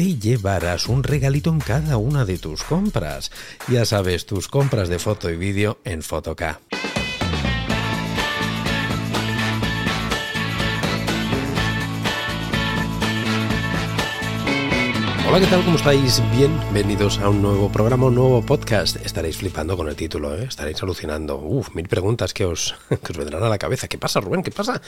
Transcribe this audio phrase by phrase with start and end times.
[0.00, 3.30] te llevarás un regalito en cada una de tus compras.
[3.68, 6.58] Ya sabes, tus compras de foto y vídeo en Fotoca.
[15.30, 15.64] Hola, ¿qué tal?
[15.64, 16.20] ¿Cómo estáis?
[16.32, 18.96] Bienvenidos a un nuevo programa, un nuevo podcast.
[19.06, 20.46] Estaréis flipando con el título, ¿eh?
[20.48, 21.38] estaréis alucinando.
[21.38, 23.86] Uf, mil preguntas que os, que os vendrán a la cabeza.
[23.86, 24.42] ¿Qué pasa, Rubén?
[24.42, 24.82] ¿Qué pasa?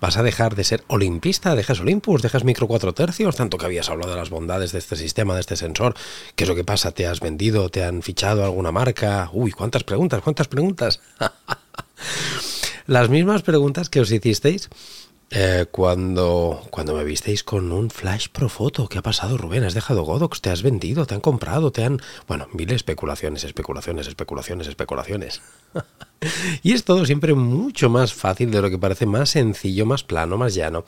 [0.00, 1.56] ¿Vas a dejar de ser olimpista?
[1.56, 2.22] ¿Dejas Olympus?
[2.22, 3.34] ¿Dejas micro 4 tercios?
[3.34, 5.96] Tanto que habías hablado de las bondades de este sistema, de este sensor.
[6.36, 6.92] ¿Qué es lo que pasa?
[6.92, 7.68] ¿Te has vendido?
[7.68, 9.28] ¿Te han fichado alguna marca?
[9.32, 10.20] Uy, ¿cuántas preguntas?
[10.22, 11.00] ¿Cuántas preguntas?
[12.86, 14.70] las mismas preguntas que os hicisteis
[15.30, 19.62] eh, cuando, cuando me visteis con un Flash Pro Foto, ¿qué ha pasado, Rubén?
[19.64, 20.40] ¿Has dejado Godox?
[20.40, 21.04] ¿Te has vendido?
[21.04, 21.70] ¿Te han comprado?
[21.70, 22.00] ¿Te han...?
[22.26, 25.42] Bueno, mil especulaciones, especulaciones, especulaciones, especulaciones.
[26.62, 30.38] y es todo siempre mucho más fácil de lo que parece, más sencillo, más plano,
[30.38, 30.86] más llano.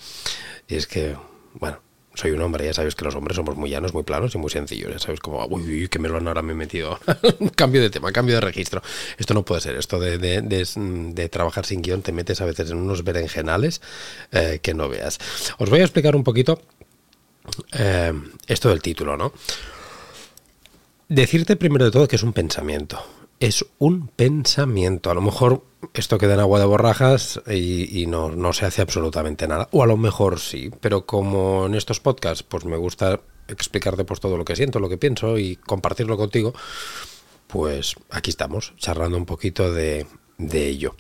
[0.69, 1.17] Y es que,
[1.53, 1.81] bueno,
[2.15, 4.51] soy un hombre, ya sabes que los hombres somos muy llanos, muy planos y muy
[4.51, 4.93] sencillos.
[4.93, 6.99] Ya sabes como, uy, uy, que me lo han ahora me he metido.
[7.55, 8.83] cambio de tema, cambio de registro.
[9.17, 9.77] Esto no puede ser.
[9.77, 13.81] Esto de, de, de, trabajar sin guion te metes a veces en unos berenjenales
[14.33, 15.19] eh, que no veas.
[15.59, 16.61] Os voy a explicar un poquito
[17.73, 18.13] eh,
[18.47, 19.33] esto del título, ¿no?
[21.09, 23.05] Decirte primero de todo que es un pensamiento
[23.41, 25.11] es un pensamiento.
[25.11, 25.65] A lo mejor
[25.95, 29.69] esto queda en agua de borrajas y, no, se hace absolutamente nada.
[29.73, 34.21] O a lo mejor sí, pero como en estos podcasts pues me gusta explicarte pues
[34.21, 36.55] todo lo que siento, lo que pienso y compartirlo contigo,
[37.47, 40.07] pues aquí estamos, charlando un poquito de,
[40.39, 40.95] de ello.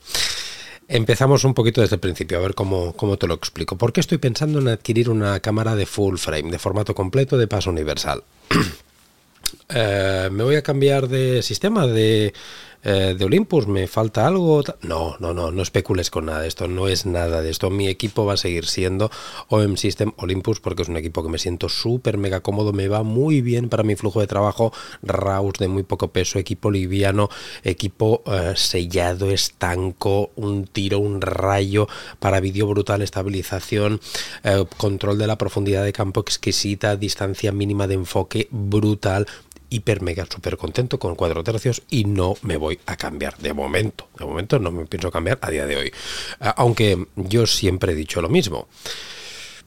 [0.89, 3.78] Empezamos un poquito desde el principio, a ver cómo, cómo, te lo explico.
[3.78, 7.47] ¿Por qué estoy pensando en adquirir una cámara de full frame, de formato completo, de
[7.47, 8.25] paso universal?
[9.73, 12.33] Eh, me voy a cambiar de sistema, de,
[12.83, 14.65] eh, de Olympus, me falta algo.
[14.83, 17.71] No, no, no, no especules con nada de esto, no es nada de esto.
[17.71, 19.11] Mi equipo va a seguir siendo
[19.49, 23.05] OM System Olympus porque es un equipo que me siento súper mega cómodo, me va
[23.05, 24.73] muy bien para mi flujo de trabajo,
[25.03, 27.29] RAWs de muy poco peso, equipo liviano,
[27.63, 31.87] equipo eh, sellado, estanco, un tiro, un rayo
[32.19, 34.01] para vídeo brutal, estabilización,
[34.77, 39.27] control de la profundidad de campo exquisita, distancia mínima de enfoque brutal
[39.71, 44.09] hiper mega súper contento con cuatro tercios y no me voy a cambiar de momento.
[44.19, 45.93] De momento no me pienso cambiar a día de hoy.
[46.57, 48.69] Aunque yo siempre he dicho lo mismo.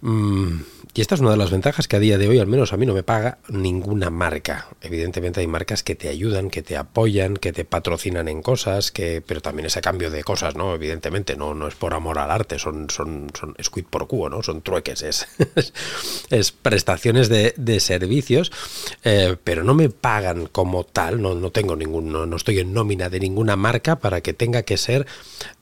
[0.02, 0.59] Mm,
[0.95, 2.77] y esta es una de las ventajas que a día de hoy, al menos a
[2.77, 4.67] mí, no me paga ninguna marca.
[4.79, 9.23] Evidentemente hay marcas que te ayudan, que te apoyan, que te patrocinan en cosas, que,
[9.25, 10.75] pero también es a cambio de cosas, ¿no?
[10.75, 14.43] Evidentemente, no, no es por amor al arte, son, son, son es por cubo, ¿no?
[14.43, 15.27] Son trueques, es,
[16.29, 18.51] es prestaciones de, servicios,
[19.03, 23.09] eh, pero no me pagan como tal, no, no tengo ningún, no, estoy en nómina
[23.09, 25.07] de ninguna marca para que tenga que ser,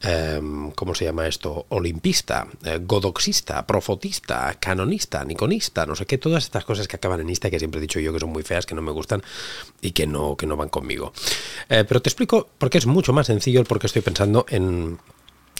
[0.01, 1.67] em, ¿cómo se llama esto?
[1.69, 7.29] Olimpista, eh, godoxista, profotista, canonista niconista, no sé qué, todas estas cosas que acaban en
[7.29, 9.21] ista que siempre he dicho yo que son muy feas, que no me gustan
[9.81, 11.13] y que no, que no van conmigo.
[11.69, 14.99] Eh, pero te explico porque es mucho más sencillo el por qué estoy pensando en,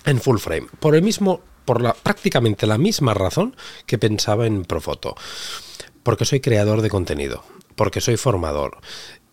[0.06, 0.68] en full frame.
[0.80, 3.56] Por el mismo, por la prácticamente la misma razón
[3.86, 5.16] que pensaba en Profoto.
[6.04, 7.44] Porque soy creador de contenido,
[7.76, 8.80] porque soy formador.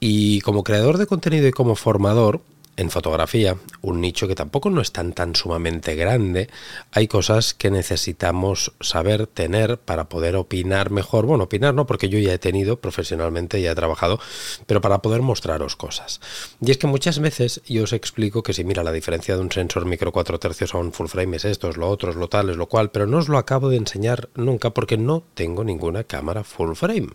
[0.01, 2.43] Y como creador de contenido y como formador,
[2.79, 6.49] en fotografía, un nicho que tampoco no es tan tan sumamente grande,
[6.93, 11.27] hay cosas que necesitamos saber tener para poder opinar mejor.
[11.27, 14.21] Bueno, opinar no, porque yo ya he tenido profesionalmente, ya he trabajado,
[14.67, 16.21] pero para poder mostraros cosas.
[16.61, 19.51] Y es que muchas veces yo os explico que si mira la diferencia de un
[19.51, 22.29] sensor micro 4 tercios a un full frame es esto, es lo otro, es lo
[22.29, 25.65] tal, es lo cual, pero no os lo acabo de enseñar nunca porque no tengo
[25.65, 27.09] ninguna cámara full frame.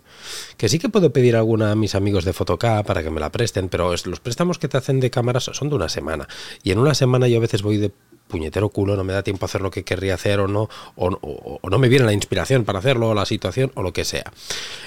[0.58, 3.32] Que sí que puedo pedir alguna a mis amigos de Fotoca para que me la
[3.32, 6.28] presten, pero los préstamos que te hacen de cámaras son de una semana.
[6.62, 7.92] Y en una semana yo a veces voy de
[8.28, 11.60] puñetero culo, no me da tiempo a hacer lo que querría hacer o no, o,
[11.62, 14.32] no me viene la inspiración para hacerlo, o la situación, o lo que sea.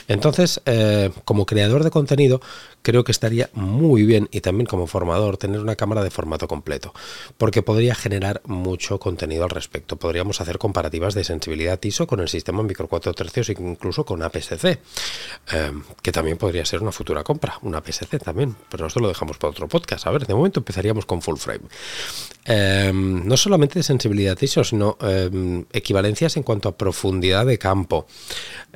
[0.08, 2.42] Entonces, eh, como creador de contenido,
[2.88, 6.94] creo que estaría muy bien y también como formador tener una cámara de formato completo,
[7.38, 9.98] porque podría generar mucho contenido al respecto.
[9.98, 14.80] Podríamos hacer comparativas de sensibilidad ISO con el sistema micro 4 tercios incluso con APS-C,
[15.51, 19.38] eh, que también podría ser una futura compra, una APS-C también, pero esto lo dejamos
[19.38, 20.07] para otro podcast.
[20.07, 21.66] A ver, de momento empezaríamos con full frame.
[22.45, 28.07] Eh, no solamente de sensibilidad ISO, sino em, equivalencias en cuanto a profundidad de campo,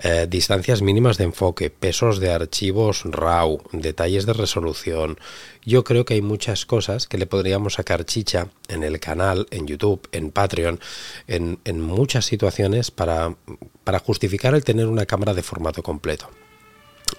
[0.04, 3.62] eh, distancias mínimas de enfoque, pesos de archivos RAW,
[4.02, 5.20] detalles de resolución.
[5.64, 9.68] Yo creo que hay muchas cosas que le podríamos sacar chicha en el canal, en
[9.68, 10.80] YouTube, en Patreon,
[11.28, 13.36] en, en muchas situaciones para,
[13.84, 16.30] para justificar el tener una cámara de formato completo.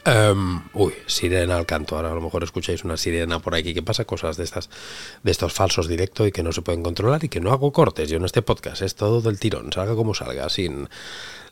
[0.05, 1.95] Em, uy, sirena al canto.
[1.95, 4.69] Ahora a lo mejor escucháis una sirena por aquí que pasa cosas de estas,
[5.23, 8.09] de estos falsos directos y que no se pueden controlar y que no hago cortes.
[8.11, 10.89] Yo en este podcast es todo del tirón, salga como salga, sin,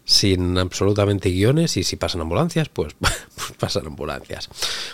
[0.05, 4.49] sin absolutamente guiones y si pasan ambulancias, pues, pues, pasan ambulancias.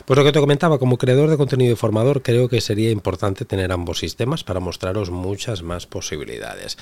[0.05, 3.45] Pues lo que te comentaba, como creador de contenido y formador, creo que sería importante
[3.45, 6.77] tener ambos sistemas para mostraros muchas más posibilidades.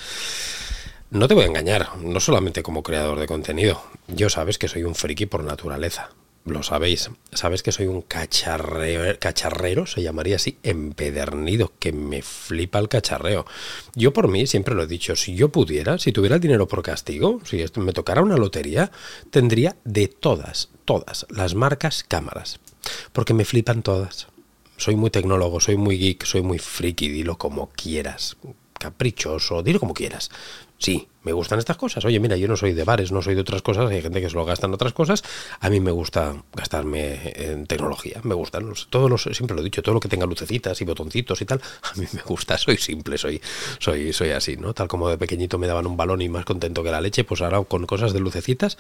[1.11, 3.83] No te voy a engañar, no solamente como creador de contenido.
[4.09, 6.11] Yo sabes que soy un friki por naturaleza
[6.45, 12.79] lo sabéis, sabes que soy un cacharreo, cacharrero, se llamaría así, empedernido, que me flipa
[12.79, 13.47] el cacharreo.
[13.95, 16.83] Yo por mí siempre lo he dicho, si yo pudiera, si tuviera el dinero por
[16.83, 18.91] castigo, si me tocara una lotería,
[19.31, 22.61] tendría de todas, todas las marcas cámaras,
[23.13, 24.27] porque me flipan todas.
[24.77, 28.37] Soy muy tecnólogo, soy muy geek, soy muy friki, dilo como quieras,
[28.79, 30.31] caprichoso, dilo como quieras.
[30.79, 32.05] Sí, me gustan estas cosas.
[32.05, 34.29] Oye, mira, yo no soy de bares, no soy de otras cosas, hay gente que
[34.29, 35.23] se lo gasta en otras cosas.
[35.61, 39.65] A mí me gusta gastarme en tecnología, me gustan los, todos los, siempre lo he
[39.65, 42.77] dicho, todo lo que tenga lucecitas y botoncitos y tal, a mí me gusta, soy
[42.77, 43.41] simple, soy,
[43.79, 44.75] soy, soy así, ¿no?
[44.75, 47.41] Tal como de pequeñito me daban un balón y más contento que la leche, pues
[47.41, 48.77] ahora con cosas de lucecitas,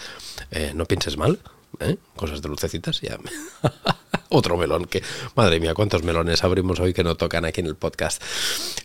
[0.50, 1.38] eh, no pienses mal,
[1.80, 1.96] ¿eh?
[2.16, 3.18] cosas de lucecitas, ya.
[4.28, 5.02] Otro melón, que
[5.36, 8.22] madre mía, cuántos melones abrimos hoy que no tocan aquí en el podcast.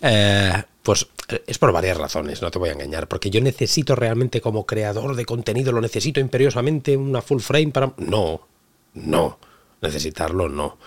[0.01, 3.95] Eh, pues eh, es por varias razones, no te voy a engañar, porque yo necesito
[3.95, 7.93] realmente como creador de contenido, lo necesito imperiosamente una full frame para...
[7.97, 8.47] No,
[8.95, 9.37] no,
[9.81, 10.79] necesitarlo no.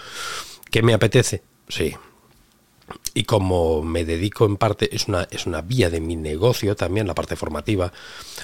[0.72, 1.44] ¿Qué me apetece?
[1.68, 1.94] Sí,
[3.14, 7.06] y como me dedico en parte, es una, es una vía de mi negocio también,
[7.06, 7.92] la parte formativa,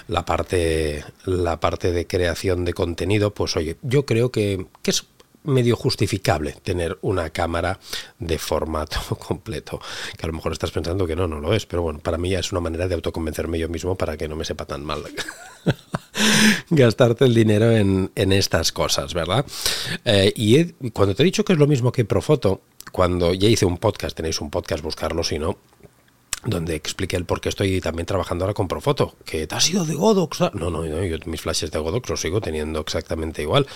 [0.07, 5.05] la parte, la parte de creación de contenido, pues oye, yo creo que, que es
[5.49, 7.79] medio justificable tener una cámara
[8.19, 9.81] de formato completo.
[10.17, 12.31] Que a lo mejor estás pensando que no, no lo es, pero bueno, para mí
[12.31, 15.03] ya es una manera de autoconvencerme yo mismo para que no me sepa tan mal
[16.71, 19.45] gastarte el dinero en, estas cosas, ¿verdad?
[20.05, 22.63] Eh, y cuando te he dicho que es lo mismo que Profoto,
[22.93, 25.59] cuando ya hice un podcast, tenéis un podcast, buscarlo si no,
[26.45, 29.85] donde expliqué el por qué estoy también trabajando ahora con Profoto, que te ha sido
[29.85, 30.41] de Godox.
[30.55, 33.67] No, no, yo mis flashes de Godox los sigo teniendo exactamente igual.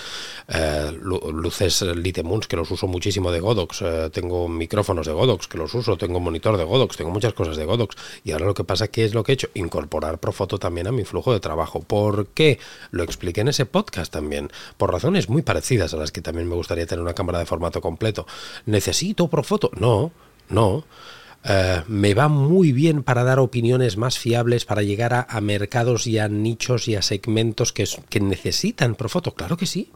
[0.48, 5.58] Eh, luces Litemuns que los uso muchísimo de Godox, eh, tengo micrófonos de Godox que
[5.58, 7.96] los uso, tengo monitor de Godox, tengo muchas cosas de Godox.
[8.24, 9.48] Y ahora lo que pasa, ¿qué es lo que he hecho?
[9.54, 11.80] Incorporar Profoto también a mi flujo de trabajo.
[11.80, 12.58] ¿Por qué?
[12.90, 16.54] Lo expliqué en ese podcast también, por razones muy parecidas a las que también me
[16.54, 18.26] gustaría tener una cámara de formato completo.
[18.66, 19.70] ¿Necesito Profoto?
[19.74, 20.12] No,
[20.48, 20.84] no.
[21.44, 26.18] Eh, me va muy bien para dar opiniones más fiables, para llegar a, mercados y
[26.18, 29.34] a nichos y a segmentos que, necesitan Profoto.
[29.34, 29.90] Claro que sí.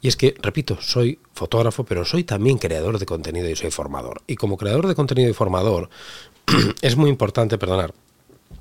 [0.00, 4.22] Y es que, repito, soy fotógrafo, pero soy también creador de contenido y soy formador.
[4.26, 5.90] Y como creador de contenido y formador,
[6.82, 7.92] es muy importante, perdonar,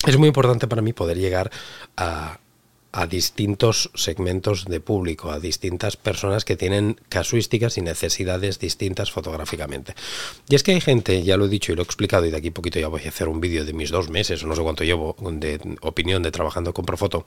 [0.05, 1.51] es muy importante para mí poder llegar
[1.95, 2.39] a,
[2.91, 9.93] a distintos segmentos de público, a distintas personas que tienen casuísticas y necesidades distintas fotográficamente.
[10.47, 12.37] Y es que hay gente, ya lo he dicho y lo he explicado, y de
[12.37, 14.61] aquí poquito ya voy a hacer un vídeo de mis dos meses, o no sé
[14.63, 17.25] cuánto llevo, de opinión de trabajando con Profoto.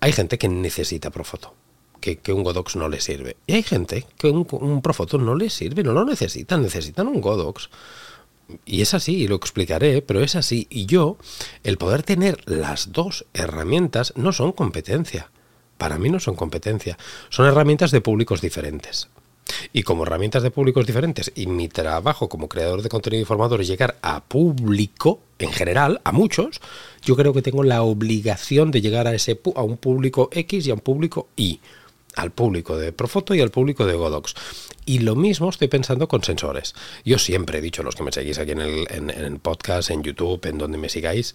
[0.00, 1.54] Hay gente que necesita Profoto.
[2.00, 3.38] Que, que, un Godox no le sirve.
[3.46, 7.22] Y hay gente que un, un Profoto no le sirve, no lo necesitan, necesitan un
[7.22, 7.70] Godox.
[8.64, 10.66] Y es así, y lo explicaré, pero es así.
[10.70, 11.16] Y yo,
[11.62, 15.30] el poder tener las dos herramientas no son competencia.
[15.78, 16.98] Para mí no son competencia.
[17.30, 19.08] Son herramientas de públicos diferentes.
[19.72, 23.60] Y como herramientas de públicos diferentes, y mi trabajo como creador de contenido y formador
[23.60, 26.60] es llegar a público en general, a muchos,
[27.02, 30.70] yo creo que tengo la obligación de llegar a, ese, a un público X y
[30.70, 31.60] a un público Y
[32.16, 34.34] al público de Profoto y al público de Godox.
[34.86, 36.74] Y lo mismo estoy pensando con sensores.
[37.04, 40.44] Yo siempre he dicho, los que me seguís aquí en el, en, podcast, en YouTube,
[40.46, 41.32] en donde me sigáis,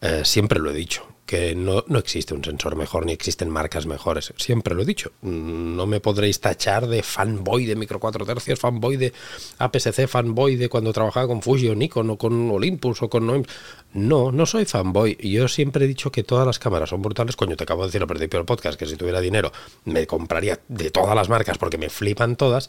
[0.00, 1.15] eh, siempre lo he dicho.
[1.26, 4.32] Que no, no, existe un sensor mejor ni existen marcas mejores.
[4.36, 5.10] Siempre lo he dicho.
[5.22, 9.12] No me podréis tachar de fanboy de micro 4 tercios, fanboy de
[9.58, 13.44] APS-C, fanboy de cuando trabajaba con Fuji o Nikon o con Olympus o con...
[13.92, 15.16] No, no soy fanboy.
[15.16, 17.34] Yo siempre he dicho que todas las cámaras son brutales.
[17.34, 19.52] Coño, te acabo de decir al principio del podcast que si tuviera dinero
[19.84, 22.68] me compraría de todas las marcas porque me flipan todas.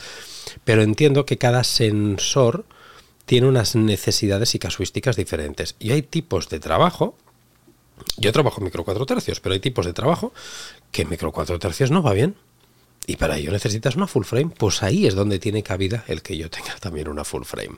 [0.63, 2.65] Pero entiendo que cada sensor
[3.25, 5.75] tiene unas necesidades y casuísticas diferentes.
[5.79, 7.17] Y hay tipos de trabajo
[8.17, 10.33] yo trabajo micro 4 tercios, pero hay tipos de trabajo
[10.91, 12.35] que micro 4 tercios no va bien.
[13.09, 14.51] Y para ello necesitas una full frame.
[14.57, 17.77] Pues ahí es donde tiene cabida el que yo tenga también una full frame.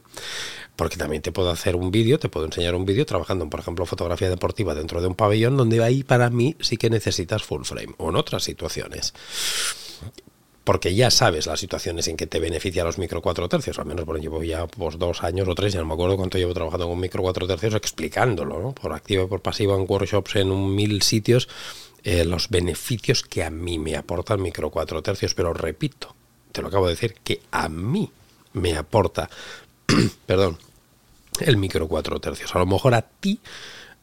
[0.76, 3.86] Porque también te puedo hacer un vídeo, te puedo enseñar un vídeo trabajando por ejemplo,
[3.86, 7.94] fotografía deportiva dentro de un pabellón, donde ahí para mí sí que necesitas full frame.
[7.98, 9.14] O en otras situaciones
[10.70, 14.06] porque ya sabes las situaciones en que te beneficia los micro 4 tercios, al menos
[14.06, 16.88] bueno, llevo ya pues, dos años o tres, ya no me acuerdo cuánto llevo trabajando
[16.88, 18.74] con micro 4 tercios, explicándolo, ¿no?
[18.74, 21.50] por activo y por pasivo en workshops en un mil sitios,
[22.04, 26.16] eh, los beneficios que a mí me aporta el micro 4 tercios, pero repito,
[26.52, 28.12] te lo acabo de decir, que a mí
[28.54, 29.28] me aporta,
[30.28, 30.60] perdón,
[31.40, 32.56] el micro 4 tercios.
[32.56, 33.40] A lo mejor a ti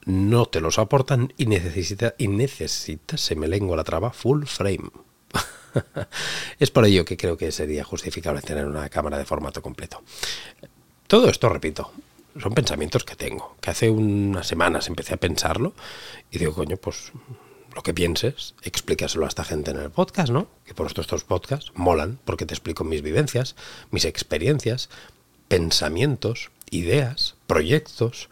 [0.04, 4.90] no te los aportan y necesitas, y necesitas, se me lengua la traba, full frame.
[6.58, 10.02] es por ello que creo que sería justificable tener una cámara de formato completo.
[11.06, 11.92] Todo esto, repito,
[12.40, 15.74] son pensamientos que tengo, que hace unas semanas empecé a pensarlo
[16.30, 17.12] y digo, coño, pues
[17.74, 20.48] lo que pienses, explícaselo a esta gente en el podcast, ¿no?
[20.64, 23.54] Que por esto estos podcasts molan porque te explico mis vivencias,
[23.90, 24.88] mis experiencias,
[25.48, 28.28] pensamientos, ideas, proyectos,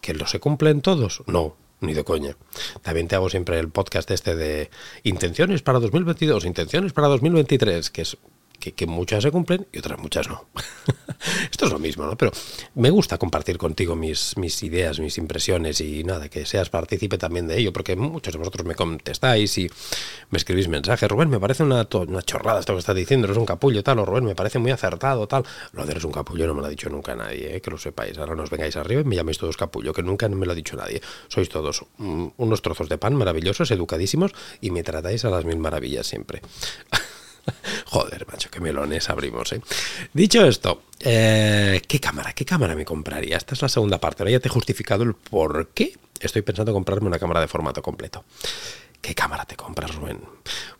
[0.00, 1.22] que los se cumplen todos.
[1.26, 2.36] No, ni de coña.
[2.82, 4.70] También te hago siempre el podcast este de
[5.02, 8.16] intenciones para 2022, intenciones para 2023, que es
[8.58, 10.46] que, muchas se cumplen y otras muchas no.
[11.50, 12.16] Esto es lo mismo, ¿no?
[12.16, 12.32] Pero
[12.74, 17.46] me gusta compartir contigo mis, mis ideas, mis impresiones y nada, que seas partícipe también
[17.48, 19.70] de ello, porque muchos de vosotros me contestáis y
[20.30, 21.08] me escribís mensajes.
[21.08, 24.04] Rubén, me parece una, una chorrada esto que estás diciendo, eres un capullo, tal, o
[24.04, 25.44] Rubén, me parece muy acertado, tal.
[25.72, 27.60] Lo de eres un capullo no me lo ha dicho nunca nadie, ¿eh?
[27.60, 28.18] que lo sepáis.
[28.18, 30.76] Ahora nos vengáis arriba y me llaméis todos capullo, que nunca me lo ha dicho
[30.76, 31.00] nadie.
[31.28, 36.06] Sois todos unos trozos de pan maravillosos, educadísimos y me tratáis a las mil maravillas
[36.06, 36.42] siempre.
[37.86, 39.60] Joder, macho, qué melones abrimos, ¿eh?
[40.12, 42.32] Dicho esto, eh, ¿qué cámara?
[42.32, 43.36] ¿Qué cámara me compraría?
[43.36, 44.22] Esta es la segunda parte.
[44.22, 47.82] Ahora ya te he justificado el por qué estoy pensando comprarme una cámara de formato
[47.82, 48.24] completo.
[49.00, 50.20] ¿Qué cámara te compras, Rubén?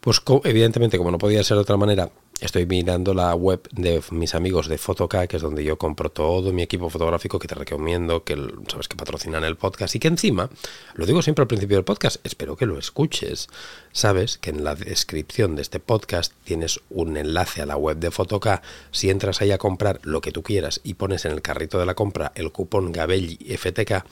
[0.00, 2.10] Pues evidentemente, como no podía ser de otra manera,
[2.40, 6.52] estoy mirando la web de mis amigos de Fotoca, que es donde yo compro todo
[6.52, 8.36] mi equipo fotográfico que te recomiendo, que
[8.68, 10.48] sabes que patrocinan el podcast y que encima,
[10.94, 13.48] lo digo siempre al principio del podcast, espero que lo escuches.
[13.92, 18.10] Sabes que en la descripción de este podcast tienes un enlace a la web de
[18.10, 18.62] Fotoca.
[18.92, 21.86] Si entras ahí a comprar lo que tú quieras y pones en el carrito de
[21.86, 24.04] la compra el cupón Gabelli FTK,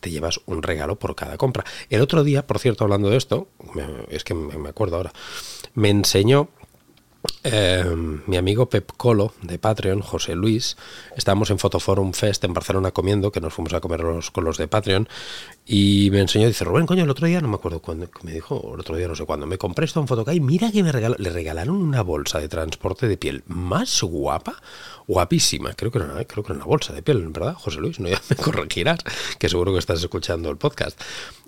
[0.00, 1.64] te llevas un regalo por cada compra.
[1.90, 3.48] El otro día, por cierto, hablando de esto,
[4.08, 5.12] es que me acuerdo ahora,
[5.74, 6.48] me enseñó
[7.42, 10.76] Em, mi amigo Pep Colo de Patreon, José Luis,
[11.14, 14.02] estábamos en Fotoforum Fest en Barcelona comiendo, que nos fuimos a comer
[14.32, 15.08] con los de Patreon,
[15.66, 18.72] y me enseñó, dice, Rubén, coño, el otro día, no me acuerdo cuándo, me dijo,
[18.74, 21.30] el otro día no sé cuándo, me compré esto en Fotocay, mira que me le
[21.30, 24.60] regalaron una bolsa de transporte de piel más guapa,
[25.06, 27.98] guapísima, creo que era, creo que era una bolsa de piel, ¿verdad, José Luis?
[27.98, 28.98] No, ya me corregirás,
[29.38, 31.00] que seguro que estás escuchando el podcast.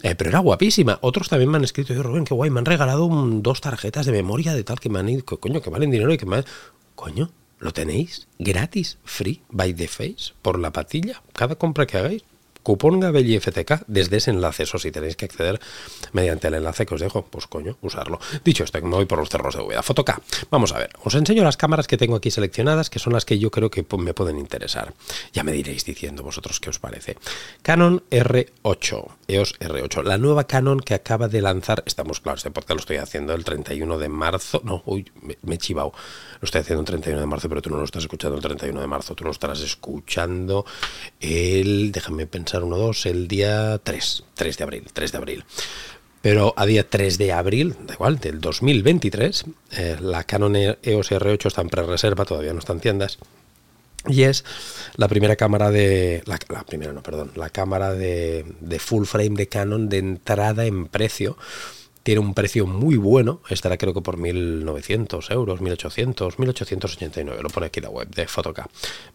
[0.02, 0.98] Eh, pero era guapísima.
[1.02, 4.12] Otros también me han escrito, yo, Rubén, qué guay, me han regalado dos tarjetas de
[4.12, 6.42] memoria de tal que me han ido, coño, que valen dinero y que me
[6.94, 8.28] Coño, ¿lo tenéis?
[8.38, 12.24] Gratis, free, by the face, por la patilla, cada compra que hagáis
[12.66, 14.64] cupón Gabelli FTK desde ese enlace.
[14.64, 15.60] Eso si tenéis que acceder
[16.10, 18.18] mediante el enlace que os dejo, pues coño, usarlo.
[18.44, 19.84] Dicho esto, me voy por los cerros de Úbeda.
[19.84, 20.20] Fotoca.
[20.50, 23.38] Vamos a ver, os enseño las cámaras que tengo aquí seleccionadas, que son las que
[23.38, 24.94] yo creo que me pueden interesar.
[25.32, 27.16] Ya me diréis diciendo vosotros qué os parece.
[27.62, 32.74] Canon R8, EOS R8, la nueva Canon que acaba de lanzar, estamos claros, este podcast
[32.74, 35.92] lo estoy haciendo el 31 de marzo, no, uy, me, he chivado,
[36.40, 38.80] lo estoy haciendo el 31 de marzo, pero tú no lo estás escuchando el 31
[38.80, 40.64] de marzo, tú lo estarás escuchando
[41.20, 45.44] el, déjame pensar, 1, 2, el día 3, 3 de abril, 3 de abril.
[46.22, 51.46] Pero a día 3 de abril, da igual, del 2023, eh, la Canon EOS R8
[51.46, 53.18] está en pre-reserva, todavía no está en tiendas.
[54.08, 54.44] Y es
[54.96, 56.22] la primera cámara de.
[56.26, 57.32] La, primera, no, perdón.
[57.34, 61.36] La cámara de, de, full frame de Canon de entrada en precio.
[62.02, 63.40] Tiene un precio muy bueno.
[63.48, 67.40] Estará creo que por 1.900 euros, 1.800, 1.889.
[67.42, 68.68] Lo pone aquí la web de Fotoca.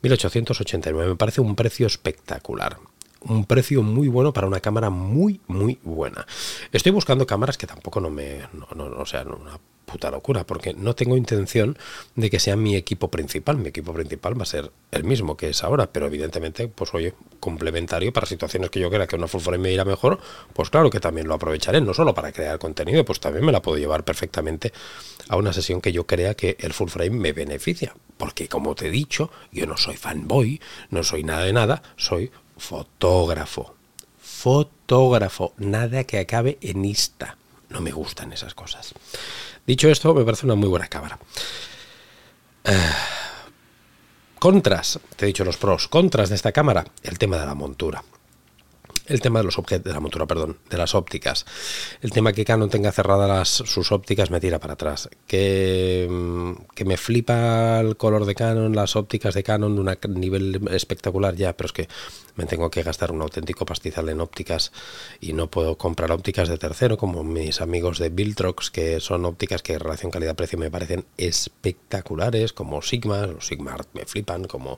[0.03, 1.07] 1.889.
[1.07, 2.77] Me parece un precio espectacular
[3.22, 6.25] un precio muy bueno para una cámara muy, muy buena.
[6.72, 8.40] Estoy buscando cámaras que tampoco no me.
[8.54, 11.78] No, no, sea, una puta locura, porque no tengo intención
[12.16, 13.58] de que sea mi equipo principal.
[13.58, 17.13] Mi equipo principal va a ser el mismo que es ahora, pero evidentemente, pues oye,
[17.40, 20.20] complementario para situaciones que yo crea que una full frame me irá mejor,
[20.54, 23.62] pues claro que también lo aprovecharé, no solo para crear contenido, pues también me la
[23.62, 24.72] puedo llevar perfectamente
[25.28, 27.94] a una sesión que yo crea que el full frame me beneficia.
[28.18, 32.32] Porque como te he dicho, yo no soy fanboy, no soy nada de nada, soy
[32.62, 33.75] fotógrafo.
[34.22, 37.38] Fotógrafo, nada que acabe en ista.
[37.70, 38.94] No me gustan esas cosas.
[39.65, 41.20] Dicho esto, me parece una muy buena cámara.
[42.63, 42.94] Eh,
[44.39, 48.03] contras, te he dicho los pros, contras de esta cámara, el tema de la montura
[49.12, 51.46] el tema de los objetos, de la montura, perdón, de las ópticas.
[52.01, 55.10] El tema que Canon tenga cerradas sus ópticas me tira para atrás.
[55.27, 60.62] Que, mm, que me flipa el color de Canon, las ópticas de Canon un nivel
[60.72, 61.88] espectacular ya, pero es que
[62.36, 64.72] me tengo que gastar un auténtico pastizal en ópticas
[65.20, 69.62] y no puedo comprar ópticas de tercero como mis amigos de Viltrox, que son ópticas
[69.62, 74.77] que en relación calidad-precio me parecen espectaculares, como Sigma, los Sigma me flipan, como...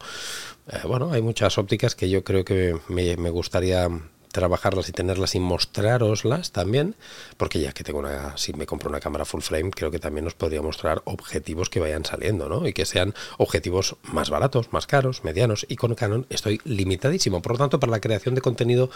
[0.67, 3.89] Eh, bueno, hay muchas ópticas que yo creo que me gustaría
[4.33, 6.95] trabajarlas y tenerlas y mostraroslas también,
[7.37, 10.25] porque ya que tengo una, si me compro una cámara full frame, creo que también
[10.25, 12.67] os podría mostrar objetivos que vayan saliendo, ¿no?
[12.67, 17.43] Y que sean objetivos más baratos, más caros, medianos, y con Canon estoy limitadísimo.
[17.43, 18.89] Por lo tanto, para la creación de contenido,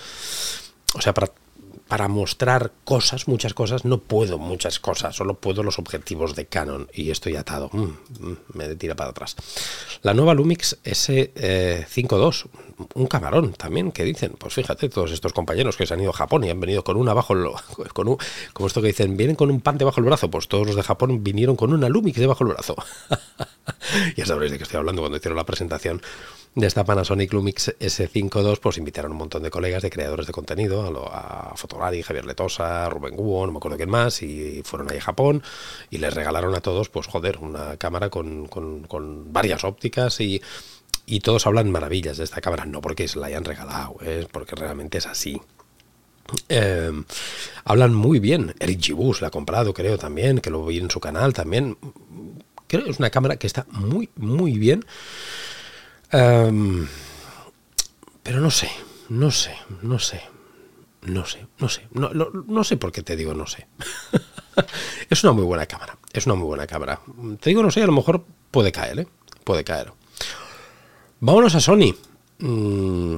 [0.96, 1.32] o sea, para
[1.88, 6.88] para mostrar cosas, muchas cosas, no puedo muchas cosas, solo puedo los objetivos de Canon
[6.94, 9.36] y estoy atado, mm, mm, me tira para atrás.
[10.01, 12.46] La nueva Lumix S52,
[12.94, 16.13] un camarón también, que dicen, pues fíjate, todos estos compañeros que se han ido a
[16.13, 17.48] Japón y han venido con una bajo, el,
[17.94, 18.17] con un,
[18.53, 20.84] como esto que dicen, vienen con un pan debajo el brazo, pues todos los de
[20.84, 22.75] Japón vinieron con una Lumix debajo el brazo.
[24.17, 26.01] ya sabréis de qué estoy hablando cuando hicieron la presentación
[26.58, 31.08] de esta Panasonic Lumix S52, pues invitaron un montón de colegas de creadores de contenido,
[31.08, 34.98] a, a Fotolari, Javier Letosa, Rubén Guo, no me acuerdo quién más, y fueron ahí
[34.98, 35.44] a Japón
[35.92, 40.42] y les regalaron a todos, pues joder, una cámara con, con, varias ópticas y,
[41.06, 44.56] y todos hablan maravillas de esta cámara, no porque se la hayan regalado, es porque
[44.56, 45.40] realmente es así.
[46.50, 46.92] Eh,
[47.66, 48.56] hablan muy bien.
[48.60, 51.78] Eric Gibus la ha comprado, creo también, que lo vi en su canal también.
[52.66, 54.84] Creo que es una cámara que está muy, muy bien.
[56.12, 56.88] Em,
[58.24, 58.70] pero no sé,
[59.10, 60.22] no sé, no sé,
[61.02, 63.68] no sé, no sé, no, no, sé por qué te digo no sé.
[65.10, 67.02] es una muy buena cámara, es una muy buena cámara.
[67.40, 69.08] Te digo no sé, a lo mejor puede caer, ¿eh?
[69.44, 69.92] Puede caer.
[71.20, 71.96] Vámonos a Sony.
[72.40, 73.16] Mm,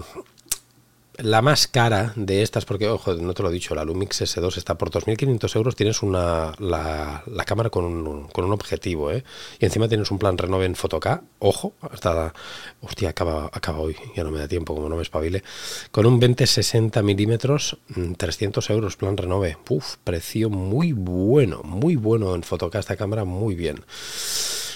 [1.21, 4.57] la más cara de estas, porque, ojo, no te lo he dicho, la Lumix S2
[4.57, 9.23] está por 2.500 euros, tienes una, la, cámara con un, con un objetivo, ¿eh?
[9.59, 12.33] Y encima tienes un plan Renove en Foto-K, ojo, hasta,
[12.81, 15.43] hostia, acaba, acaba hoy, ya no me da tiempo, como no me espabile,
[15.91, 17.77] con un 20-60 milímetros,
[18.17, 23.25] 300 mm, euros plan Renove, uf, precio muy bueno, muy bueno en Foto-K esta cámara,
[23.25, 23.83] muy bien.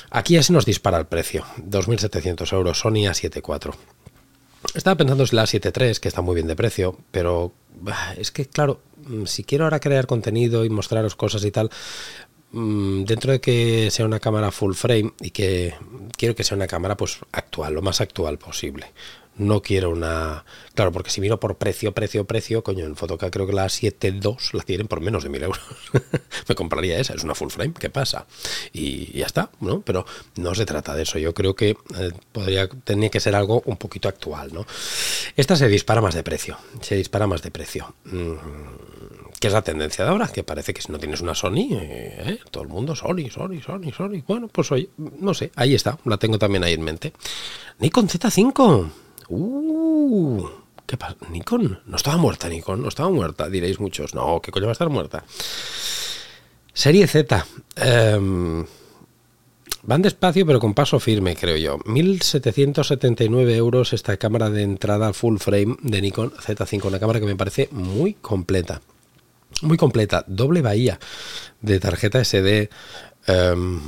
[0.09, 3.73] Aquí se nos dispara el precio, 2.700 euros, Sony A74.
[4.73, 7.53] Estaba pensando en la 7.3, que está muy bien de precio, pero
[8.17, 11.69] es que, claro, mm, si quiero ahora crear contenido y mostraros cosas y tal,
[12.51, 15.75] mm, dentro de que sea una cámara full frame y que
[16.17, 18.91] quiero que sea una cámara pues actual, lo más actual posible
[19.37, 20.45] no quiero una...
[20.75, 24.53] Claro, porque si miro por precio, precio, precio, coño, en Fotoca creo que la 7.2
[24.53, 25.61] la tienen por menos de 1.000 euros.
[26.47, 28.25] Me compraría esa, es una full frame, ¿qué pasa?
[28.71, 29.81] Y ya está, ¿no?
[29.81, 33.61] Pero no se trata de eso, yo creo que eh, podría, tener que ser algo
[33.65, 34.65] un poquito actual, ¿no?
[35.35, 37.95] Esta se dispara más de precio, se dispara más de precio.
[38.05, 38.33] Mm,
[39.43, 42.39] que es la tendencia de ahora, que parece que si no tienes una Sony, eh,
[42.49, 44.23] todo el mundo Sony, Sony, Sony, Sony.
[44.25, 47.11] Bueno, pues oye, no sé, ahí está, la tengo también ahí en mente.
[47.79, 48.89] Nikon Z5,
[49.35, 50.47] Uh,
[50.85, 51.15] ¿qué pasa?
[51.31, 54.13] Nikon, no estaba muerta Nikon, no estaba muerta, diréis muchos.
[54.13, 55.25] No, ¿qué coño va a estar muerta?
[56.71, 57.43] Serie Z.
[57.75, 58.63] Em,
[59.81, 61.79] van despacio, pero con paso firme, creo yo.
[61.79, 67.35] 1.779 euros esta cámara de entrada full frame de Nikon Z5, una cámara que me
[67.35, 68.81] parece muy completa.
[69.63, 70.99] Muy completa, doble bahía
[71.61, 72.69] de tarjeta SD.
[73.25, 73.81] Em,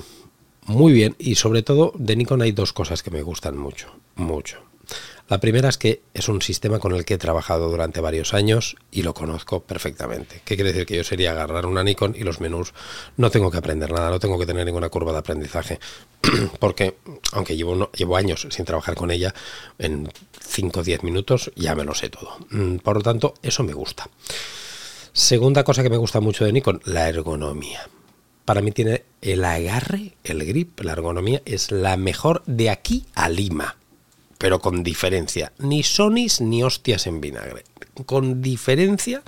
[0.66, 4.66] muy bien, y sobre todo de Nikon hay dos cosas que me gustan mucho, mucho.
[5.28, 8.76] La primera es que es un sistema con el que he trabajado durante varios años
[8.92, 10.42] y lo conozco perfectamente.
[10.46, 10.86] ¿Qué quiere decir?
[10.86, 12.74] Que yo sería agarrar una Nikon y los menús
[13.18, 15.80] no tengo que aprender nada, no tengo que tener ninguna curva de aprendizaje.
[16.60, 16.98] Porque,
[17.32, 19.34] aunque llevo, llevo años sin trabajar con ella,
[19.80, 22.38] en 5 o 10 minutos ya me lo sé todo.
[22.52, 24.08] Mm, por lo tanto, eso me gusta.
[25.12, 27.90] Segunda cosa que me gusta mucho de Nikon, la ergonomía.
[28.44, 33.28] Para mí tiene el agarre, el grip, la ergonomía es la mejor de aquí a
[33.28, 33.76] Lima
[34.38, 35.54] pero con diferencia.
[35.58, 37.64] Ni sonis ni hostias en vinagre.
[38.06, 39.24] Con diferencia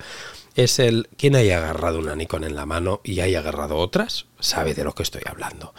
[0.55, 4.73] es el quien haya agarrado una Nikon en la mano y haya agarrado otras, sabe
[4.73, 5.73] de lo que estoy hablando.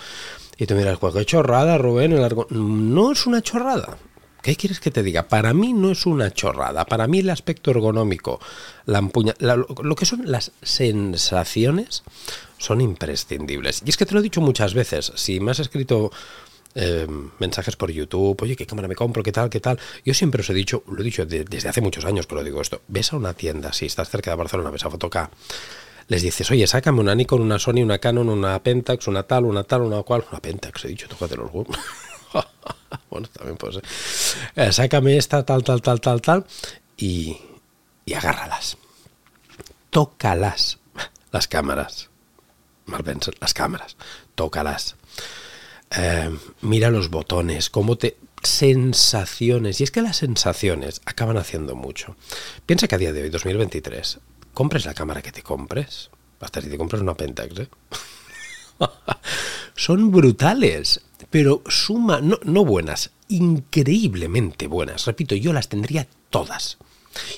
[0.57, 3.99] Y tú miras, pues qué chorrada, Rubén, el No es una chorrada.
[4.43, 5.29] ¿Qué quieres que te diga?
[5.29, 6.85] Para mí no es una chorrada.
[6.85, 8.41] Para mí el aspecto ergonómico,
[8.87, 12.05] la empuña, lo que son las sensaciones
[12.57, 13.83] son imprescindibles.
[13.85, 15.13] Y es que te lo he dicho muchas veces.
[15.17, 16.13] Si me has escrito
[16.81, 17.09] eh,
[17.41, 19.25] mensajes por YouTube, oye, ¿qué cámara me compro?
[19.25, 19.51] ¿Qué tal?
[19.51, 19.81] ¿Qué tal?
[20.05, 22.83] Yo siempre os he dicho, lo he dicho desde hace muchos años, pero digo esto,
[22.87, 25.29] ves a una tienda, si estás cerca de Barcelona, ves a Fotoca,
[26.07, 29.65] les dices, oye, sácame una Nikon, una Sony, una Canon, una Pentax, una tal, una
[29.65, 31.77] tal, una cual, una Pentax, he dicho, tócate los huevos.
[33.11, 33.83] bueno, también puede.
[34.55, 36.47] Eh, sácame esta, tal, tal, tal, tal, tal,
[36.97, 37.39] y,
[38.05, 38.79] y agárralas.
[39.91, 40.79] Tócalas,
[41.33, 42.09] las cámaras.
[42.87, 43.03] Mal
[43.41, 43.97] las cámaras.
[44.37, 44.98] Tócalas.
[45.97, 48.17] Eh, mira los botones, cómo te...
[48.43, 49.81] Sensaciones.
[49.81, 52.17] Y es que las sensaciones acaban haciendo mucho.
[52.67, 54.21] Piensa que a día de hoy, 2023,
[54.55, 56.11] compres la cámara que te compres.
[56.41, 57.69] Hasta si te compras una Pentax, ¿eh?
[59.75, 65.07] Son brutales, pero suma, no, no buenas, increíblemente buenas.
[65.07, 66.79] Repito, yo las tendría todas.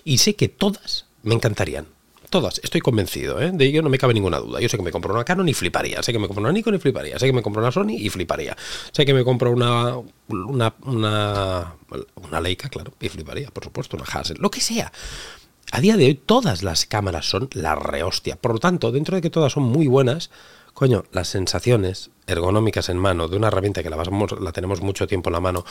[0.04, 1.86] Y sé que todas me encantarían.
[2.30, 3.50] Todas, estoy convencido, ¿eh?
[3.52, 4.60] de ello no me cabe ninguna duda.
[4.60, 6.76] Yo sé que me compro una Canon y fliparía, sé que me compro una Nikon
[6.76, 8.56] y fliparía, sé que me compro una Sony y fliparía,
[8.92, 9.96] sé que me compro una,
[10.28, 11.74] una, una,
[12.14, 14.92] una Leica, claro, y fliparía, por supuesto, una Hasselblad, lo que sea.
[15.72, 18.36] A día de hoy todas las cámaras son la rehostia.
[18.36, 20.30] Por lo tanto, dentro de que todas son muy buenas,
[20.72, 25.32] coño, las sensaciones ergonómicas en mano de una herramienta que la tenemos mucho tiempo en
[25.32, 25.64] la mano,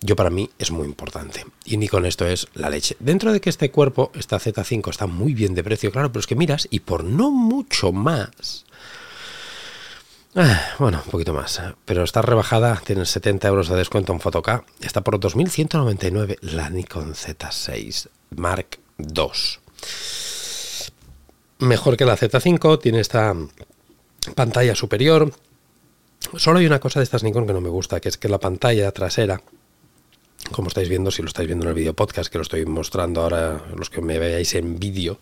[0.00, 1.44] yo para mí es muy importante.
[1.64, 2.96] Y ni con esto es la leche.
[3.00, 6.26] Dentro de que este cuerpo, esta Z5, está muy bien de precio, claro, pero es
[6.26, 8.64] que miras y por no mucho más.
[10.34, 11.60] Ah, bueno, un poquito más.
[11.84, 14.64] Pero está rebajada, tiene 70 euros de descuento en Fotok.
[14.80, 19.30] Está por 2.199 la Nikon Z6 Mark II.
[21.58, 23.34] Mejor que la Z5, tiene esta
[24.34, 25.32] pantalla superior.
[26.36, 28.38] Solo hay una cosa de estas Nikon que no me gusta, que es que la
[28.38, 29.42] pantalla trasera
[30.52, 33.22] como estáis viendo, si lo estáis viendo en el vídeo podcast, que lo estoy mostrando
[33.22, 35.18] ahora, los que me veáis en vídeo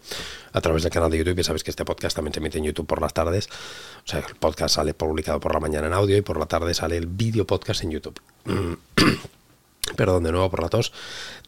[0.53, 2.65] a través del canal de YouTube, ya sabéis que este podcast también se emite en
[2.65, 3.49] YouTube por las tardes.
[3.49, 6.73] O sea, el podcast sale publicado por la mañana en audio y por la tarde
[6.73, 8.21] sale el vídeo podcast en YouTube.
[9.97, 10.93] Perdón, de nuevo por la tos.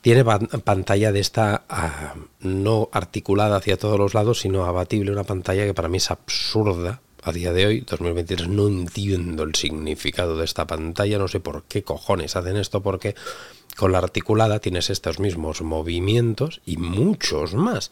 [0.00, 5.64] Tiene pantalla de esta ah, no articulada hacia todos los lados, sino abatible, una pantalla
[5.64, 10.44] que para mí es absurda a día de hoy, 2023, no entiendo el significado de
[10.44, 13.14] esta pantalla, no sé por qué cojones hacen esto, porque
[13.76, 17.90] con la articulada tienes estos mismos movimientos y muchos más.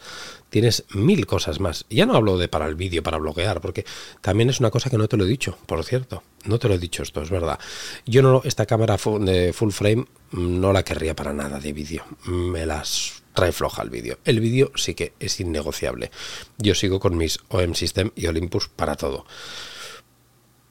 [0.51, 1.87] Tienes mil cosas más.
[1.89, 3.85] Ya no hablo de para el vídeo, para bloquear, porque
[4.21, 6.23] también es una cosa que no te lo he dicho, por cierto.
[6.45, 7.59] No te lo he dicho esto, es verdad.
[8.07, 12.05] Yo no, esta cámara de full frame no la querría para nada de vídeo.
[12.27, 14.19] Me las trae floja el vídeo.
[14.25, 16.11] El vídeo sí que es innegociable.
[16.57, 19.27] Yo sigo con mis OM System y Olympus para todo.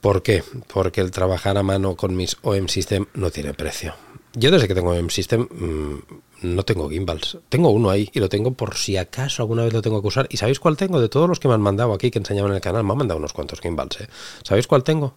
[0.02, 0.44] ¿Por qué?
[0.74, 3.96] Porque el trabajar a mano con mis OM System no tiene precio.
[4.34, 6.02] Yo desde que tengo OM System mm,
[6.42, 7.38] no tengo gimbals.
[7.48, 10.28] Tengo uno ahí y lo tengo por si acaso alguna vez lo tengo que usar.
[10.30, 11.00] ¿Y sabéis cuál tengo?
[11.00, 12.98] De todos los que me han mandado aquí, que enseñaban en el canal, me han
[12.98, 14.02] mandado unos cuantos gimbals.
[14.02, 14.10] ¿eh?
[14.44, 15.16] ¿Sabéis cuál tengo?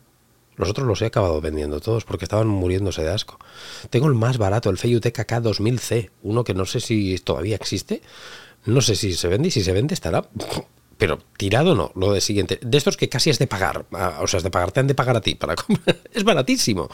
[0.61, 3.39] Los otros los he acabado vendiendo todos porque estaban muriéndose de asco.
[3.89, 8.03] Tengo el más barato, el Feiutec AK 2000C, uno que no sé si todavía existe.
[8.67, 10.29] No sé si se vende y si se vende estará
[11.01, 12.61] pero tirado no, lo de siguiente.
[12.63, 14.87] De estos que casi es de pagar, ah, o sea, es de pagar, te han
[14.87, 15.97] de pagar a ti para comprar.
[16.13, 16.91] Es baratísimo.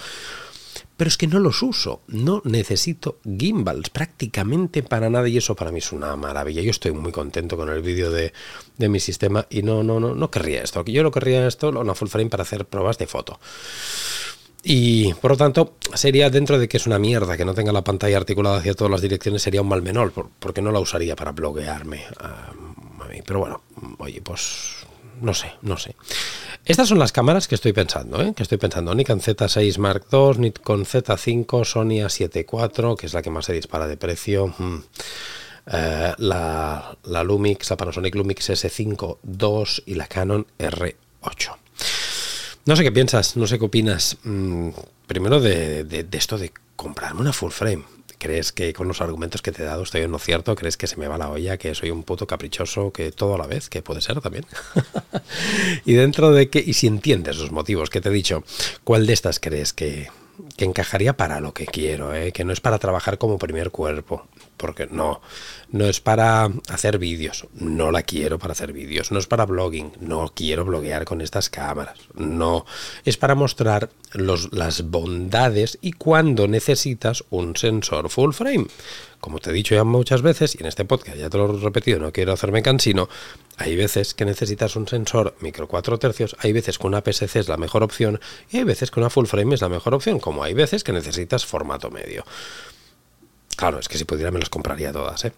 [0.97, 5.71] Pero es que no los uso, no necesito gimbals prácticamente para nada y eso para
[5.71, 6.63] mí es una maravilla.
[6.63, 8.33] Yo estoy muy contento con el vídeo de,
[8.79, 10.83] de, mi sistema y no, no, no, no querría esto.
[10.85, 13.39] Yo lo querría esto, una full frame para hacer pruebas de foto.
[14.69, 17.85] Y por lo tanto, sería dentro de que es una mierda que no tenga la
[17.85, 21.31] pantalla articulada hacia todas las direcciones, sería un mal menor, porque no la usaría para
[21.31, 22.53] bloquearme a,
[23.09, 23.23] mí.
[23.25, 23.63] Pero bueno,
[23.99, 24.85] oye, pues
[25.21, 25.95] no sé, no sé.
[26.67, 28.35] Estas son las cámaras que estoy pensando, ¿eh?
[28.35, 28.93] que estoy pensando.
[28.93, 33.53] Nikon Z6 Mark II, Nikon Z5, Sony A7 IV, que es la que más se
[33.53, 34.53] dispara de precio.
[34.59, 34.79] Mm.
[35.73, 41.57] Eh, la, la, Lumix, la Panasonic Lumix S5 II y la Canon R8.
[42.65, 44.17] No sé qué piensas, no sé qué opinas.
[44.25, 44.71] Mm,
[45.07, 47.85] primero de, de, esto de comprarme una full frame.
[48.19, 50.55] ¿Crees que con los argumentos que te he dado estoy en lo cierto?
[50.55, 51.59] ¿Crees que se me va la olla?
[51.59, 52.93] ¿Que soy un puto caprichoso?
[52.93, 53.69] ¿Que todo a la vez?
[53.69, 54.47] Que puede ser también.
[55.85, 58.43] y dentro de que, y si entiendes los motivos que te he dicho,
[58.85, 60.09] ¿cuál de estas crees que,
[60.57, 62.33] que encajaría para lo que quiero, ¿eh?
[62.33, 65.21] que no es para trabajar como primer cuerpo, porque no,
[65.71, 69.93] no es para hacer vídeos, no la quiero para hacer vídeos, no es para blogging,
[70.01, 72.65] no quiero bloguear con estas cámaras, no,
[73.05, 78.67] es para mostrar los, las bondades y cuando necesitas un sensor full frame,
[79.21, 81.61] como te he dicho ya muchas veces, y en este podcast ya te lo he
[81.61, 83.09] repetido, no quiero hacerme cansino,
[83.57, 87.49] hay veces que necesitas un sensor micro 4 tercios, hay veces que una PSC es
[87.49, 90.43] la mejor opción, y hay veces que una full frame es la mejor opción, como
[90.43, 92.25] hay veces que necesitas formato medio.
[93.57, 95.33] Claro, es que si pudiera me las compraría todas, ¿eh?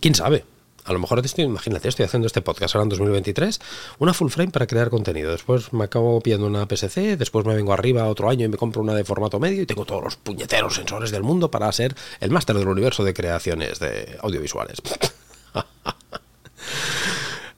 [0.00, 0.44] ¿Quién sabe?
[0.88, 3.60] A lo mejor estoy, imagínate, estoy haciendo este podcast ahora en 2023,
[3.98, 5.30] una full frame para crear contenido.
[5.30, 8.80] Después me acabo pidiendo una PSC, después me vengo arriba otro año y me compro
[8.80, 12.30] una de formato medio y tengo todos los puñeteros sensores del mundo para ser el
[12.30, 14.78] máster del universo de creaciones de audiovisuales.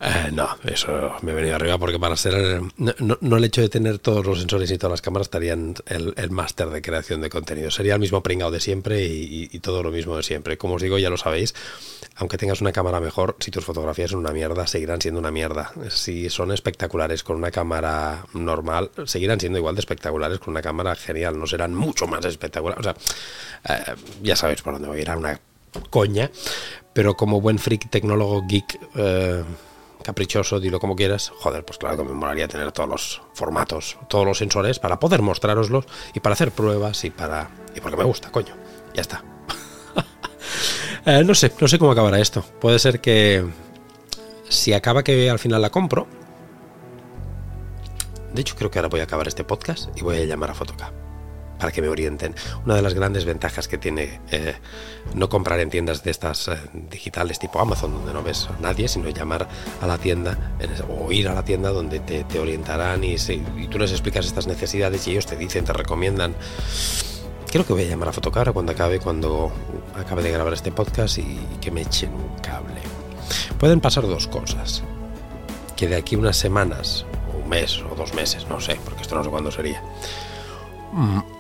[0.02, 2.62] Eh, no, eso me venía arriba porque para ser.
[2.78, 6.70] No, el hecho de tener todos los sensores y todas las cámaras estarían el, máster
[6.70, 7.70] de creación de contenido.
[7.70, 10.56] Sería el mismo pringado de siempre y, todo lo mismo de siempre.
[10.56, 11.54] Como os digo, ya lo sabéis,
[12.16, 15.70] aunque tengas una cámara mejor, si tus fotografías son una mierda, seguirán siendo una mierda.
[15.90, 20.94] Si son espectaculares con una cámara normal, seguirán siendo igual de espectaculares con una cámara
[20.96, 21.38] genial.
[21.38, 22.80] No serán mucho más espectaculares.
[22.80, 25.38] O sea, eh, ya sabéis por dónde voy a ir a una
[25.90, 26.30] coña.
[26.94, 28.80] Pero como buen freak tecnólogo geek.
[28.94, 29.44] Eh,
[30.02, 34.24] caprichoso, dilo como quieras, joder, pues claro que me molaría tener todos los formatos, todos
[34.26, 37.50] los sensores para poder mostraroslos y para hacer pruebas y para...
[37.74, 38.54] y porque me gusta, coño.
[38.94, 39.24] Ya está.
[41.06, 42.44] Eh, no sé, no sé cómo acabará esto.
[42.60, 43.42] Puede ser que
[44.50, 46.06] si acaba que al final la compro...
[48.34, 50.54] De hecho, creo que ahora voy a acabar este podcast y voy a llamar a
[50.54, 50.92] Fotoca
[51.61, 52.35] para que me orienten.
[52.64, 54.55] Una de las grandes ventajas que tiene eh,
[55.14, 56.57] no comprar en tiendas de estas eh,
[56.90, 59.46] digitales tipo Amazon, donde no ves a nadie, sino llamar
[59.81, 60.55] a la tienda
[60.88, 65.07] o ir a la tienda donde te, orientarán y, y, tú les explicas estas necesidades
[65.07, 66.35] y ellos te dicen, te recomiendan.
[67.51, 69.53] Creo que voy a llamar a Fotocara cuando acabe, cuando
[69.94, 72.81] acabe de grabar este podcast y, que me echen un cable.
[73.59, 74.83] Pueden pasar dos cosas.
[75.77, 79.14] Que de aquí unas semanas, o un mes, o dos meses, no sé, porque esto
[79.14, 79.83] no sé cuándo sería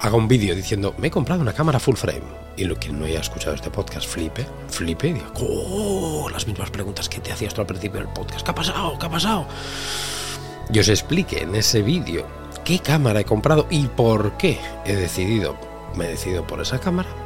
[0.00, 2.22] haga un vídeo diciendo, me he comprado una cámara full frame.
[2.56, 6.70] Y lo que no haya escuchado este podcast, flipe, flipe y diga, oh, las mismas
[6.70, 8.44] preguntas que te hacías tú al principio del podcast.
[8.44, 8.98] ¿Qué ha pasado?
[8.98, 9.46] ¿Qué ha pasado?
[10.72, 12.26] Y os explique en ese vídeo
[12.64, 15.56] qué cámara he comprado y por qué he decidido,
[15.96, 17.08] me he decidido por esa cámara.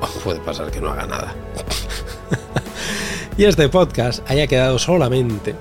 [0.00, 1.34] O puede pasar que no haga nada.
[3.36, 5.54] y este podcast haya quedado solamente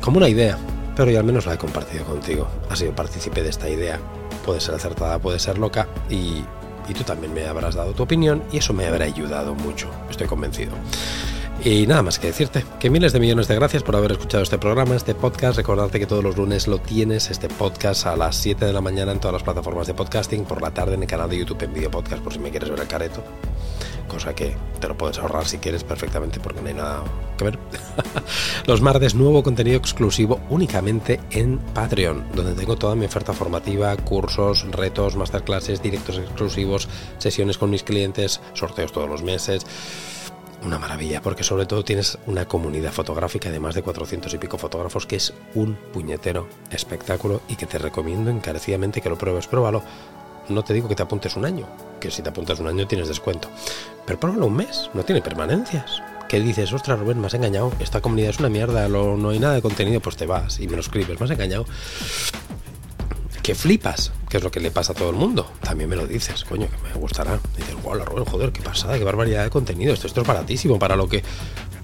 [0.00, 0.56] como una idea,
[0.94, 2.46] pero yo al menos la he compartido contigo.
[2.70, 3.98] Ha sido partícipe de esta idea
[4.44, 6.44] puede ser acertada, puede ser loca y,
[6.92, 10.72] tú también me habrás dado tu opinión y eso me habrá ayudado mucho, estoy convencido.
[11.64, 14.58] Y nada más que decirte que miles de millones de gracias por haber escuchado este
[14.58, 15.56] programa, este podcast.
[15.56, 19.12] Recordarte que todos los lunes lo tienes, este podcast a las 7 de la mañana
[19.12, 21.72] en todas las plataformas de podcasting, por la tarde en el canal de YouTube en
[21.72, 23.22] video podcast por si me quieres ver el careto
[24.08, 27.02] cosa que te lo puedes ahorrar si quieres perfectamente porque no hay nada
[27.36, 27.58] que ver.
[28.66, 34.66] Los martes nuevo contenido exclusivo únicamente en Patreon, donde tengo toda mi oferta formativa, cursos,
[34.70, 36.88] retos, masterclasses, directos exclusivos,
[37.18, 39.66] sesiones con mis clientes, sorteos todos los meses.
[40.64, 44.56] Una maravilla, porque sobre todo tienes una comunidad fotográfica de más de 400 y pico
[44.56, 49.46] fotógrafos que es un puñetero espectáculo y que te recomiendo encarecidamente que lo pruebes.
[49.46, 49.82] Pruébalo
[50.48, 51.66] no te digo que te apuntes un año,
[52.00, 53.48] que si te apuntas un año tienes descuento,
[54.06, 56.02] pero pruébalo un mes, no tiene permanencias.
[56.28, 56.72] ¿Qué dices?
[56.72, 60.00] Ostras, Rubén, me has engañado, esta comunidad es una mierda, no hay nada de contenido,
[60.00, 61.66] pues te vas y me lo escribes, me has engañado.
[63.42, 65.46] Que flipas, que es lo que le pasa a todo el mundo.
[65.60, 67.38] También me lo dices, coño, que me gustará.
[67.56, 70.96] dices, wow, Rubén, joder, qué pasada, qué barbaridad de contenido, esto, esto es baratísimo para
[70.96, 71.22] lo que...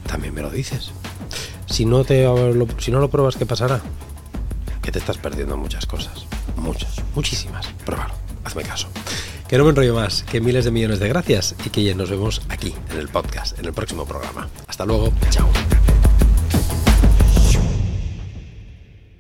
[0.07, 0.91] También me lo dices.
[1.67, 2.27] Si no, te,
[2.79, 3.81] si no lo pruebas, ¿qué pasará?
[4.83, 6.27] Que te estás perdiendo muchas cosas.
[6.57, 7.67] Muchas, muchísimas.
[7.85, 8.89] Pruébalo hazme caso.
[9.49, 12.11] Que no me enrollo más, que miles de millones de gracias y que ya nos
[12.11, 14.49] vemos aquí en el podcast, en el próximo programa.
[14.69, 15.51] Hasta luego, chao.